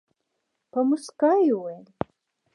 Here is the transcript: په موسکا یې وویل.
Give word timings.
په 0.71 0.79
موسکا 0.87 1.31
یې 1.45 1.51
وویل. 1.55 1.85